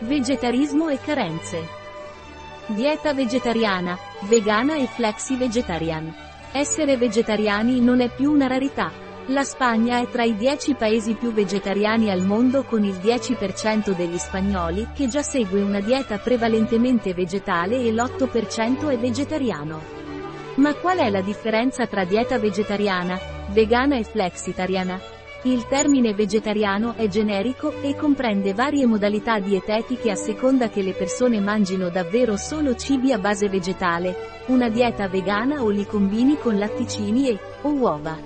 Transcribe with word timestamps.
Vegetarismo 0.00 0.90
e 0.90 1.00
carenze. 1.00 1.66
Dieta 2.66 3.12
vegetariana, 3.14 3.98
vegana 4.28 4.76
e 4.76 4.86
flexi-vegetarian. 4.86 6.14
Essere 6.52 6.96
vegetariani 6.96 7.80
non 7.80 8.00
è 8.00 8.08
più 8.08 8.30
una 8.30 8.46
rarità. 8.46 8.92
La 9.26 9.42
Spagna 9.42 9.98
è 9.98 10.08
tra 10.08 10.22
i 10.22 10.36
10 10.36 10.74
paesi 10.74 11.14
più 11.14 11.32
vegetariani 11.32 12.12
al 12.12 12.24
mondo 12.24 12.62
con 12.62 12.84
il 12.84 12.94
10% 12.94 13.90
degli 13.96 14.18
spagnoli 14.18 14.86
che 14.94 15.08
già 15.08 15.22
segue 15.22 15.62
una 15.62 15.80
dieta 15.80 16.18
prevalentemente 16.18 17.12
vegetale 17.12 17.78
e 17.80 17.90
l'8% 17.90 18.90
è 18.90 18.98
vegetariano. 18.98 19.82
Ma 20.58 20.74
qual 20.74 20.98
è 20.98 21.10
la 21.10 21.22
differenza 21.22 21.88
tra 21.88 22.04
dieta 22.04 22.38
vegetariana, 22.38 23.18
vegana 23.48 23.96
e 23.96 24.04
flexitariana? 24.04 25.17
Il 25.42 25.68
termine 25.68 26.14
vegetariano 26.14 26.94
è 26.96 27.06
generico 27.06 27.80
e 27.80 27.94
comprende 27.94 28.54
varie 28.54 28.86
modalità 28.86 29.38
dietetiche 29.38 30.10
a 30.10 30.16
seconda 30.16 30.68
che 30.68 30.82
le 30.82 30.94
persone 30.94 31.38
mangino 31.38 31.90
davvero 31.90 32.36
solo 32.36 32.74
cibi 32.74 33.12
a 33.12 33.18
base 33.18 33.48
vegetale, 33.48 34.16
una 34.46 34.68
dieta 34.68 35.06
vegana 35.06 35.62
o 35.62 35.68
li 35.68 35.86
combini 35.86 36.36
con 36.38 36.58
latticini 36.58 37.28
e 37.28 37.38
o 37.62 37.72
uova. 37.72 38.18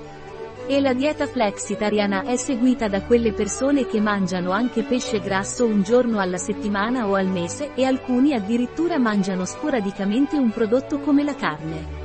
E 0.67 0.81
la 0.81 0.95
dieta 0.95 1.27
flexitariana 1.27 2.23
è 2.23 2.37
seguita 2.37 2.89
da 2.89 3.03
quelle 3.03 3.35
persone 3.35 3.87
che 3.87 4.01
mangiano 4.01 4.53
anche 4.53 4.83
pesce 4.83 5.21
grasso 5.21 5.67
un 5.67 5.83
giorno 5.83 6.19
alla 6.19 6.39
settimana 6.39 7.07
o 7.07 7.15
al 7.15 7.27
mese 7.27 7.75
e 7.75 7.85
alcuni 7.85 8.33
addirittura 8.33 8.99
mangiano 8.99 9.45
sporadicamente 9.45 10.39
un 10.39 10.49
prodotto 10.49 10.99
come 11.01 11.23
la 11.25 11.35
carne. 11.35 12.02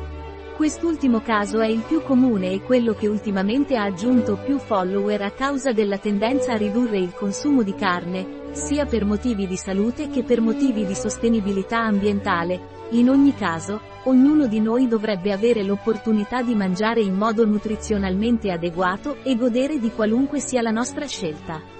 Quest'ultimo 0.57 1.21
caso 1.21 1.59
è 1.59 1.67
il 1.67 1.83
più 1.87 2.01
comune 2.01 2.51
e 2.51 2.63
quello 2.63 2.95
che 2.95 3.05
ultimamente 3.05 3.77
ha 3.77 3.83
aggiunto 3.83 4.37
più 4.43 4.57
follower 4.57 5.21
a 5.21 5.29
causa 5.29 5.71
della 5.71 5.99
tendenza 5.99 6.53
a 6.53 6.57
ridurre 6.57 6.97
il 6.97 7.13
consumo 7.13 7.61
di 7.61 7.75
carne, 7.75 8.49
sia 8.53 8.87
per 8.87 9.05
motivi 9.05 9.45
di 9.45 9.55
salute 9.55 10.09
che 10.09 10.23
per 10.23 10.41
motivi 10.41 10.83
di 10.83 10.95
sostenibilità 10.95 11.83
ambientale. 11.83 12.87
In 12.93 13.07
ogni 13.07 13.35
caso, 13.35 13.79
ognuno 14.05 14.47
di 14.47 14.59
noi 14.59 14.87
dovrebbe 14.87 15.31
avere 15.31 15.61
l'opportunità 15.61 16.41
di 16.41 16.55
mangiare 16.55 17.01
in 17.01 17.13
modo 17.13 17.45
nutrizionalmente 17.45 18.49
adeguato 18.49 19.17
e 19.21 19.35
godere 19.35 19.77
di 19.77 19.91
qualunque 19.91 20.39
sia 20.39 20.63
la 20.63 20.71
nostra 20.71 21.05
scelta. 21.05 21.76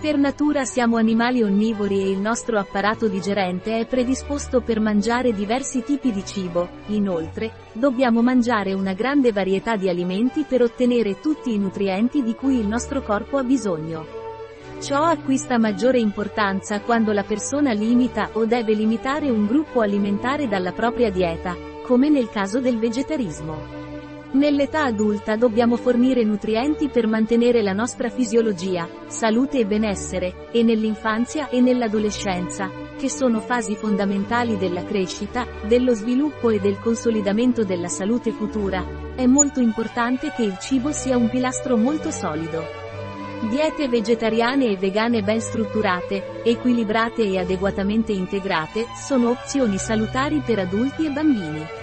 Per 0.00 0.16
natura 0.16 0.64
siamo 0.64 0.96
animali 0.96 1.42
onnivori 1.42 2.00
e 2.00 2.08
il 2.08 2.20
nostro 2.20 2.58
apparato 2.58 3.06
digerente 3.06 3.80
è 3.80 3.86
predisposto 3.86 4.62
per 4.62 4.80
mangiare 4.80 5.34
diversi 5.34 5.82
tipi 5.84 6.10
di 6.10 6.24
cibo, 6.24 6.70
inoltre, 6.86 7.52
dobbiamo 7.74 8.22
mangiare 8.22 8.72
una 8.72 8.94
grande 8.94 9.30
varietà 9.30 9.76
di 9.76 9.90
alimenti 9.90 10.46
per 10.48 10.62
ottenere 10.62 11.20
tutti 11.20 11.52
i 11.52 11.58
nutrienti 11.58 12.22
di 12.22 12.34
cui 12.34 12.58
il 12.58 12.66
nostro 12.66 13.02
corpo 13.02 13.36
ha 13.36 13.42
bisogno. 13.42 14.06
Ciò 14.80 15.02
acquista 15.02 15.58
maggiore 15.58 15.98
importanza 15.98 16.80
quando 16.80 17.12
la 17.12 17.22
persona 17.22 17.72
limita 17.72 18.30
o 18.32 18.46
deve 18.46 18.72
limitare 18.72 19.28
un 19.28 19.44
gruppo 19.44 19.82
alimentare 19.82 20.48
dalla 20.48 20.72
propria 20.72 21.10
dieta, 21.10 21.54
come 21.84 22.08
nel 22.08 22.30
caso 22.30 22.60
del 22.60 22.78
vegetarismo. 22.78 23.89
Nell'età 24.32 24.84
adulta 24.84 25.34
dobbiamo 25.34 25.76
fornire 25.76 26.22
nutrienti 26.22 26.88
per 26.88 27.08
mantenere 27.08 27.62
la 27.62 27.72
nostra 27.72 28.10
fisiologia, 28.10 28.88
salute 29.06 29.58
e 29.58 29.66
benessere, 29.66 30.46
e 30.52 30.62
nell'infanzia 30.62 31.48
e 31.48 31.60
nell'adolescenza, 31.60 32.70
che 32.96 33.10
sono 33.10 33.40
fasi 33.40 33.74
fondamentali 33.74 34.56
della 34.56 34.84
crescita, 34.84 35.44
dello 35.66 35.94
sviluppo 35.94 36.50
e 36.50 36.60
del 36.60 36.78
consolidamento 36.78 37.64
della 37.64 37.88
salute 37.88 38.30
futura, 38.30 38.86
è 39.16 39.26
molto 39.26 39.58
importante 39.58 40.32
che 40.36 40.44
il 40.44 40.58
cibo 40.60 40.92
sia 40.92 41.16
un 41.16 41.28
pilastro 41.28 41.76
molto 41.76 42.12
solido. 42.12 42.62
Diete 43.48 43.88
vegetariane 43.88 44.66
e 44.66 44.76
vegane 44.76 45.22
ben 45.22 45.40
strutturate, 45.40 46.42
equilibrate 46.44 47.22
e 47.22 47.38
adeguatamente 47.38 48.12
integrate, 48.12 48.86
sono 48.94 49.30
opzioni 49.30 49.76
salutari 49.76 50.40
per 50.44 50.60
adulti 50.60 51.06
e 51.06 51.10
bambini. 51.10 51.79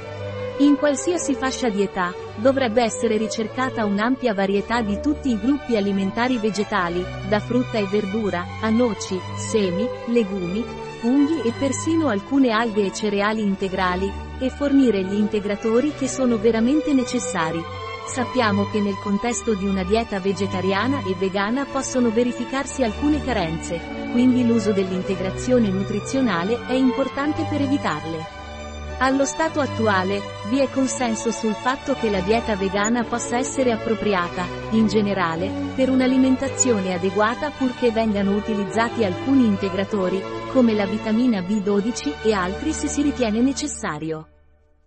In 0.60 0.76
qualsiasi 0.76 1.36
fascia 1.36 1.70
di 1.70 1.84
età, 1.84 2.12
dovrebbe 2.38 2.82
essere 2.82 3.18
ricercata 3.18 3.86
un'ampia 3.86 4.34
varietà 4.34 4.82
di 4.82 5.00
tutti 5.00 5.30
i 5.30 5.40
gruppi 5.40 5.78
alimentari 5.78 6.40
vegetali, 6.40 7.06
da 7.30 7.40
frutta 7.40 7.78
e 7.78 7.86
verdura, 7.86 8.44
a 8.62 8.70
noci, 8.72 9.20
semi, 9.36 9.88
legumi, 10.08 10.66
funghi 11.00 11.42
e 11.42 11.52
persino 11.60 12.08
alcune 12.08 12.50
alghe 12.50 12.88
e 12.88 12.94
cereali 12.94 13.44
integrali, 13.44 14.12
e 14.40 14.50
fornire 14.50 15.04
gli 15.04 15.14
integratori 15.14 15.94
che 15.94 16.08
sono 16.08 16.40
veramente 16.40 16.92
necessari. 16.92 17.64
Sappiamo 18.08 18.68
che 18.72 18.80
nel 18.80 18.98
contesto 19.04 19.54
di 19.54 19.68
una 19.68 19.84
dieta 19.84 20.20
vegetariana 20.20 21.04
e 21.06 21.14
vegana 21.20 21.66
possono 21.66 22.10
verificarsi 22.10 22.82
alcune 22.82 23.24
carenze, 23.24 23.80
quindi 24.12 24.44
l'uso 24.44 24.72
dell'integrazione 24.72 25.70
nutrizionale 25.70 26.66
è 26.66 26.74
importante 26.74 27.46
per 27.48 27.62
evitarle. 27.62 28.37
Allo 29.00 29.26
stato 29.26 29.60
attuale, 29.60 30.20
vi 30.50 30.58
è 30.58 30.68
consenso 30.72 31.30
sul 31.30 31.54
fatto 31.54 31.94
che 31.94 32.10
la 32.10 32.20
dieta 32.20 32.56
vegana 32.56 33.04
possa 33.04 33.38
essere 33.38 33.72
appropriata, 33.72 34.44
in 34.72 34.88
generale, 34.88 35.52
per 35.76 35.92
un'alimentazione 35.92 36.96
adeguata 36.96 37.52
purché 37.52 37.92
vengano 37.92 38.36
utilizzati 38.36 39.06
alcuni 39.06 39.46
integratori, 39.46 40.20
come 40.52 40.74
la 40.74 40.88
vitamina 40.88 41.42
B12 41.42 42.24
e 42.24 42.34
altri 42.34 42.74
se 42.74 42.88
si 42.88 43.04
ritiene 43.04 43.40
necessario. 43.40 44.30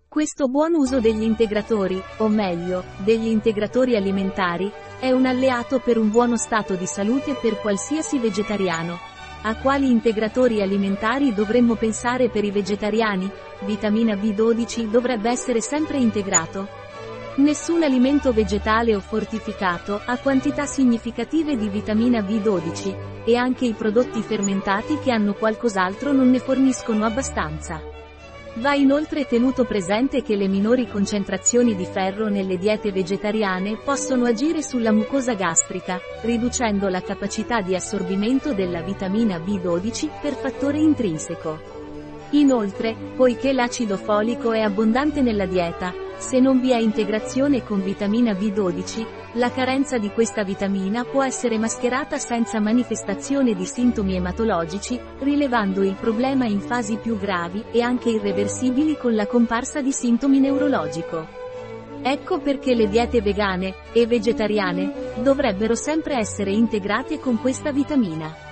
Questo 0.09 0.49
buon 0.49 0.75
uso 0.75 0.99
degli 0.99 1.23
integratori, 1.23 2.03
o 2.17 2.27
meglio, 2.27 2.83
degli 3.05 3.29
integratori 3.29 3.95
alimentari, 3.95 4.73
è 4.99 5.13
un 5.13 5.25
alleato 5.25 5.79
per 5.79 5.99
un 5.99 6.11
buono 6.11 6.37
stato 6.37 6.75
di 6.75 6.87
salute 6.87 7.35
per 7.35 7.61
qualsiasi 7.61 8.19
vegetariano, 8.19 9.10
a 9.43 9.57
quali 9.57 9.91
integratori 9.91 10.61
alimentari 10.61 11.33
dovremmo 11.33 11.75
pensare 11.75 12.29
per 12.29 12.45
i 12.45 12.51
vegetariani? 12.51 13.31
Vitamina 13.61 14.15
B12 14.15 14.91
dovrebbe 14.91 15.31
essere 15.31 15.61
sempre 15.61 15.99
integrato. 15.99 16.69
Nessun 17.37 17.83
alimento 17.83 18.33
vegetale 18.33 18.95
o 18.95 19.01
fortificato 19.01 20.01
ha 20.05 20.19
quantità 20.19 20.67
significative 20.67 21.57
di 21.57 21.69
vitamina 21.69 22.21
B12, 22.21 23.23
e 23.25 23.37
anche 23.37 23.65
i 23.65 23.73
prodotti 23.73 24.21
fermentati 24.23 24.99
che 24.99 25.11
hanno 25.11 25.35
qualcos'altro 25.35 26.13
non 26.13 26.29
ne 26.31 26.39
forniscono 26.39 27.05
abbastanza. 27.05 27.90
Va 28.55 28.75
inoltre 28.75 29.27
tenuto 29.27 29.65
presente 29.65 30.23
che 30.23 30.35
le 30.35 30.49
minori 30.49 30.89
concentrazioni 30.89 31.77
di 31.77 31.85
ferro 31.85 32.29
nelle 32.29 32.59
diete 32.59 32.91
vegetariane 32.91 33.77
possono 33.77 34.25
agire 34.25 34.61
sulla 34.61 34.91
mucosa 34.91 35.35
gastrica, 35.35 36.01
riducendo 36.23 36.89
la 36.89 37.01
capacità 37.01 37.61
di 37.61 37.77
assorbimento 37.77 38.53
della 38.53 38.83
vitamina 38.83 39.39
B12 39.39 40.21
per 40.21 40.35
fattore 40.35 40.79
intrinseco. 40.79 41.79
Inoltre, 42.31 42.97
poiché 43.17 43.53
l'acido 43.53 43.97
folico 43.97 44.53
è 44.53 44.61
abbondante 44.61 45.23
nella 45.23 45.47
dieta, 45.47 45.95
se 46.21 46.39
non 46.39 46.61
vi 46.61 46.71
è 46.71 46.77
integrazione 46.77 47.65
con 47.65 47.83
vitamina 47.83 48.33
B12, 48.33 49.07
la 49.35 49.51
carenza 49.51 49.97
di 49.97 50.11
questa 50.11 50.45
vitamina 50.45 51.03
può 51.05 51.25
essere 51.25 51.57
mascherata 51.57 52.19
senza 52.19 52.61
manifestazione 52.61 53.55
di 53.55 53.65
sintomi 53.65 54.17
ematologici, 54.17 55.01
rilevando 55.21 55.83
il 55.83 55.97
problema 55.99 56.45
in 56.45 56.61
fasi 56.61 56.97
più 56.97 57.19
gravi 57.19 57.65
e 57.73 57.81
anche 57.81 58.11
irreversibili 58.11 58.99
con 58.99 59.15
la 59.15 59.27
comparsa 59.27 59.81
di 59.81 59.93
sintomi 59.93 60.41
neurologico. 60.41 61.27
Ecco 62.03 62.39
perché 62.39 62.75
le 62.75 62.89
diete 62.89 63.23
vegane 63.23 63.75
e 63.93 64.07
vegetariane 64.07 65.13
dovrebbero 65.23 65.75
sempre 65.75 66.17
essere 66.17 66.51
integrate 66.51 67.19
con 67.19 67.41
questa 67.41 67.73
vitamina. 67.73 68.50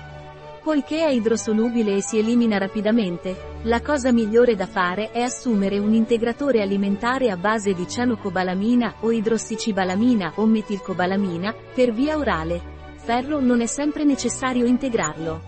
Poiché 0.61 1.05
è 1.05 1.09
idrosolubile 1.09 1.95
e 1.95 2.01
si 2.01 2.19
elimina 2.19 2.57
rapidamente, 2.57 3.57
la 3.63 3.81
cosa 3.81 4.11
migliore 4.11 4.55
da 4.55 4.67
fare 4.67 5.09
è 5.11 5.21
assumere 5.21 5.79
un 5.79 5.93
integratore 5.93 6.61
alimentare 6.61 7.31
a 7.31 7.37
base 7.37 7.73
di 7.73 7.87
cianocobalamina 7.87 8.95
o 8.99 9.11
idrossicibalamina 9.11 10.33
o 10.35 10.45
metilcobalamina, 10.45 11.55
per 11.73 11.93
via 11.93 12.17
orale. 12.17 12.61
Ferro 12.95 13.39
non 13.39 13.61
è 13.61 13.67
sempre 13.67 14.03
necessario 14.03 14.65
integrarlo. 14.65 15.41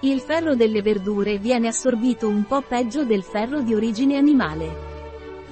Il 0.00 0.20
ferro 0.20 0.54
delle 0.54 0.80
verdure 0.80 1.38
viene 1.38 1.66
assorbito 1.66 2.28
un 2.28 2.44
po' 2.44 2.62
peggio 2.62 3.04
del 3.04 3.24
ferro 3.24 3.62
di 3.62 3.74
origine 3.74 4.16
animale. 4.16 4.85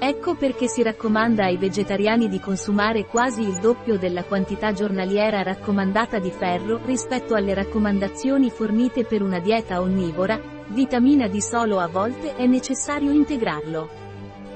Ecco 0.06 0.35
perché 0.35 0.69
si 0.69 0.83
raccomanda 0.83 1.47
ai 1.47 1.56
vegetariani 1.56 2.29
di 2.29 2.39
consumare 2.39 3.06
quasi 3.06 3.41
il 3.41 3.59
doppio 3.59 3.97
della 3.97 4.23
quantità 4.23 4.71
giornaliera 4.75 5.43
raccomandata 5.43 6.19
di 6.19 6.31
ferro 6.31 6.79
rispetto 6.85 7.35
alle 7.35 7.55
raccomandazioni 7.55 8.51
fornite 8.51 9.06
per 9.06 9.23
una 9.23 9.39
dieta 9.39 9.81
onnivora, 9.81 10.39
vitamina 10.67 11.27
D 11.27 11.39
solo 11.39 11.79
a 11.79 11.87
volte 11.87 12.37
è 12.37 12.45
necessario 12.45 13.12
integrarlo. 13.12 13.89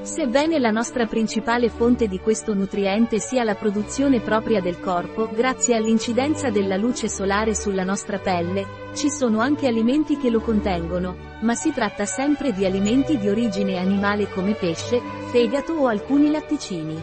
Sebbene 0.03 0.59
la 0.59 0.71
nostra 0.71 1.07
principale 1.07 1.71
fonte 1.71 2.09
di 2.09 2.21
questo 2.21 2.53
nutriente 2.53 3.19
sia 3.19 3.43
la 3.43 3.55
produzione 3.55 4.21
propria 4.21 4.61
del 4.61 4.79
corpo, 4.79 5.31
grazie 5.33 5.77
all'incidenza 5.77 6.51
della 6.51 6.77
luce 6.77 7.09
solare 7.09 7.55
sulla 7.55 7.85
nostra 7.85 8.19
pelle, 8.19 8.78
ci 8.99 9.11
sono 9.11 9.39
anche 9.39 9.69
alimenti 9.69 10.17
che 10.17 10.29
lo 10.29 10.41
contengono, 10.41 11.17
ma 11.43 11.55
si 11.55 11.73
tratta 11.73 12.05
sempre 12.05 12.53
di 12.53 12.65
alimenti 12.65 13.17
di 13.17 13.29
origine 13.29 13.79
animale 13.79 14.29
come 14.29 14.55
pesce, 14.55 15.01
fegato 15.31 15.75
o 15.75 15.87
alcuni 15.87 16.33
latticini. 16.33 17.01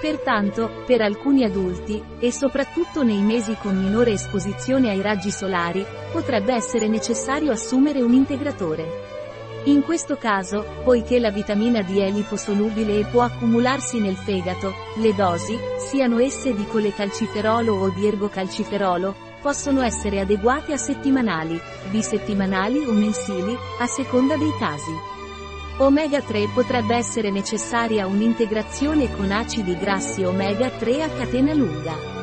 Pertanto, 0.00 0.70
per 0.86 1.02
alcuni 1.02 1.44
adulti, 1.44 2.02
e 2.18 2.32
soprattutto 2.32 3.02
nei 3.02 3.20
mesi 3.20 3.54
con 3.60 3.76
minore 3.76 4.12
esposizione 4.12 4.88
ai 4.88 5.02
raggi 5.02 5.30
solari, 5.30 5.84
potrebbe 6.10 6.54
essere 6.54 6.88
necessario 6.88 7.52
assumere 7.52 8.00
un 8.00 8.14
integratore. 8.14 9.08
In 9.64 9.82
questo 9.82 10.16
caso, 10.16 10.64
poiché 10.82 11.18
la 11.18 11.30
vitamina 11.30 11.82
D 11.82 11.98
è 11.98 12.10
liposolubile 12.10 12.98
e 12.98 13.04
può 13.04 13.20
accumularsi 13.20 14.00
nel 14.00 14.16
fegato, 14.16 14.72
le 14.96 15.14
dosi, 15.14 15.54
siano 15.76 16.18
esse 16.18 16.54
di 16.54 16.64
colecalciferolo 16.64 17.74
o 17.74 17.90
di 17.90 18.06
ergocalciferolo, 18.06 19.28
possono 19.40 19.82
essere 19.82 20.20
adeguate 20.20 20.72
a 20.72 20.76
settimanali, 20.76 21.60
bisettimanali 21.90 22.78
o 22.78 22.92
mensili, 22.92 23.56
a 23.78 23.86
seconda 23.86 24.36
dei 24.36 24.52
casi. 24.58 24.92
Omega 25.78 26.20
3 26.20 26.50
potrebbe 26.54 26.94
essere 26.94 27.30
necessaria 27.30 28.06
un'integrazione 28.06 29.10
con 29.10 29.30
acidi 29.30 29.76
grassi 29.78 30.22
omega 30.24 30.68
3 30.68 31.02
a 31.02 31.08
catena 31.08 31.54
lunga. 31.54 32.18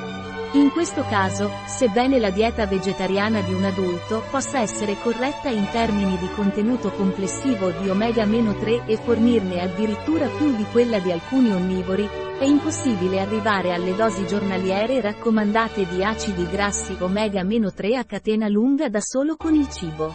In 0.53 0.71
questo 0.71 1.03
caso, 1.03 1.51
sebbene 1.65 2.19
la 2.19 2.29
dieta 2.29 2.65
vegetariana 2.65 3.41
di 3.41 3.53
un 3.53 3.65
adulto 3.65 4.23
possa 4.29 4.59
essere 4.59 4.95
corretta 5.01 5.49
in 5.49 5.67
termini 5.71 6.17
di 6.17 6.29
contenuto 6.33 6.89
complessivo 6.91 7.71
di 7.71 7.89
omega-3 7.89 8.85
e 8.85 8.95
fornirne 8.95 9.59
addirittura 9.59 10.27
più 10.27 10.55
di 10.55 10.65
quella 10.71 10.99
di 10.99 11.11
alcuni 11.11 11.51
onnivori, 11.51 12.09
è 12.39 12.43
impossibile 12.43 13.19
arrivare 13.19 13.73
alle 13.73 13.95
dosi 13.95 14.27
giornaliere 14.27 15.01
raccomandate 15.01 15.87
di 15.87 16.03
acidi 16.03 16.47
grassi 16.47 16.95
omega-3 16.99 17.95
a 17.95 18.03
catena 18.03 18.47
lunga 18.47 18.89
da 18.89 18.99
solo 19.01 19.35
con 19.35 19.55
il 19.55 19.67
cibo. 19.69 20.13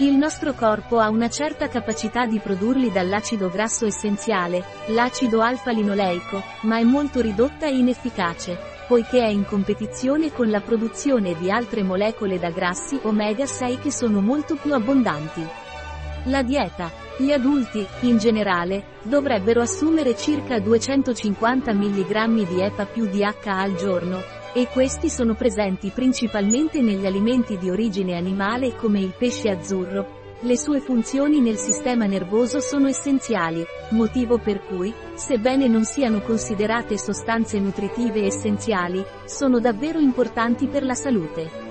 Il 0.00 0.14
nostro 0.14 0.52
corpo 0.52 0.98
ha 0.98 1.08
una 1.08 1.30
certa 1.30 1.68
capacità 1.68 2.26
di 2.26 2.38
produrli 2.38 2.92
dall'acido 2.92 3.48
grasso 3.48 3.86
essenziale, 3.86 4.62
l'acido 4.88 5.40
alfa-linoleico, 5.40 6.42
ma 6.62 6.78
è 6.78 6.84
molto 6.84 7.22
ridotta 7.22 7.66
e 7.66 7.78
inefficace, 7.78 8.58
poiché 8.86 9.22
è 9.22 9.28
in 9.28 9.46
competizione 9.46 10.30
con 10.30 10.50
la 10.50 10.60
produzione 10.60 11.34
di 11.38 11.50
altre 11.50 11.82
molecole 11.82 12.38
da 12.38 12.50
grassi 12.50 13.00
omega 13.04 13.46
6 13.46 13.78
che 13.78 13.90
sono 13.90 14.20
molto 14.20 14.56
più 14.56 14.74
abbondanti. 14.74 15.44
La 16.24 16.42
dieta. 16.42 17.07
Gli 17.20 17.32
adulti, 17.32 17.84
in 18.02 18.16
generale, 18.16 18.84
dovrebbero 19.02 19.60
assumere 19.60 20.16
circa 20.16 20.60
250 20.60 21.74
mg 21.74 22.46
di 22.46 22.60
EPA 22.60 22.86
più 22.86 23.06
DH 23.06 23.46
al 23.46 23.74
giorno, 23.74 24.22
e 24.54 24.68
questi 24.68 25.10
sono 25.10 25.34
presenti 25.34 25.90
principalmente 25.92 26.80
negli 26.80 27.06
alimenti 27.06 27.58
di 27.58 27.70
origine 27.70 28.16
animale 28.16 28.76
come 28.76 29.00
il 29.00 29.14
pesce 29.18 29.50
azzurro. 29.50 30.36
Le 30.42 30.56
sue 30.56 30.78
funzioni 30.78 31.40
nel 31.40 31.56
sistema 31.56 32.06
nervoso 32.06 32.60
sono 32.60 32.86
essenziali, 32.86 33.64
motivo 33.90 34.38
per 34.38 34.64
cui, 34.64 34.94
sebbene 35.14 35.66
non 35.66 35.84
siano 35.84 36.20
considerate 36.20 36.96
sostanze 36.96 37.58
nutritive 37.58 38.26
essenziali, 38.26 39.04
sono 39.24 39.58
davvero 39.58 39.98
importanti 39.98 40.68
per 40.68 40.84
la 40.84 40.94
salute. 40.94 41.67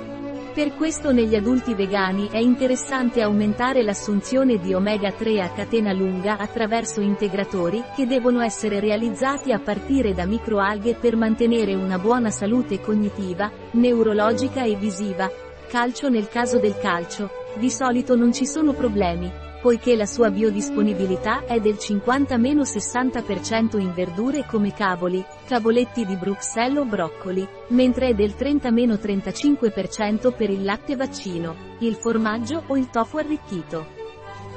Per 0.58 0.74
questo 0.74 1.12
negli 1.12 1.36
adulti 1.36 1.76
vegani 1.76 2.30
è 2.32 2.40
interessante 2.40 3.22
aumentare 3.22 3.84
l'assunzione 3.84 4.58
di 4.58 4.74
omega 4.74 5.12
3 5.12 5.40
a 5.40 5.52
catena 5.52 5.94
lunga 5.94 6.40
attraverso 6.40 7.00
integratori 7.00 7.84
che 7.96 8.08
devono 8.08 8.42
essere 8.42 8.80
realizzati 8.80 9.52
a 9.52 9.60
partire 9.60 10.16
da 10.16 10.26
microalghe 10.26 10.96
per 10.96 11.16
mantenere 11.16 11.76
una 11.76 12.00
buona 12.00 12.32
salute 12.32 12.82
cognitiva, 12.82 13.52
neurologica 13.74 14.64
e 14.64 14.76
visiva. 14.78 15.30
Calcio 15.68 16.10
nel 16.10 16.28
caso 16.28 16.58
del 16.58 16.76
calcio, 16.80 17.30
di 17.58 17.70
solito 17.70 18.16
non 18.16 18.32
ci 18.32 18.46
sono 18.46 18.74
problemi, 18.74 19.30
poiché 19.62 19.96
la 19.96 20.06
sua 20.06 20.30
biodisponibilità 20.30 21.46
è 21.46 21.60
del 21.60 21.76
50-60% 21.76 23.80
in 23.80 23.94
verdure 23.94 24.46
come 24.46 24.74
cavoli, 24.74 25.24
cavoletti 25.46 26.06
di 26.06 26.16
Bruxelles 26.16 26.80
o 26.80 26.86
broccoli, 26.86 27.48
mentre 27.70 28.10
è 28.10 28.14
del 28.14 28.36
30-35% 28.38 30.36
per 30.36 30.50
il 30.50 30.64
latte 30.64 30.96
vaccino, 30.96 31.56
il 31.80 31.96
formaggio 31.96 32.64
o 32.68 32.78
il 32.78 32.90
tofu 32.90 33.18
arricchito. 33.18 33.96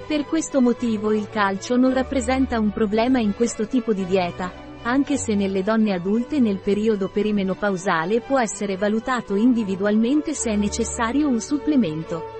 Per 0.07 0.27
questo 0.27 0.61
motivo 0.61 1.13
il 1.13 1.29
calcio 1.29 1.77
non 1.77 1.95
rappresenta 1.95 2.59
un 2.59 2.71
problema 2.71 3.21
in 3.21 3.35
questo 3.35 3.67
tipo 3.67 3.93
di 3.93 4.05
dieta, 4.05 4.53
anche 4.83 5.17
se 5.17 5.35
nelle 5.35 5.63
donne 5.63 5.93
adulte 5.93 6.41
nel 6.41 6.59
periodo 6.59 7.09
perimenopausale 7.09 8.21
può 8.21 8.39
essere 8.39 8.77
valutato 8.77 9.35
individualmente 9.35 10.35
se 10.35 10.53
è 10.53 10.57
necessario 10.57 11.29
un 11.29 11.41
supplemento. 11.41 12.40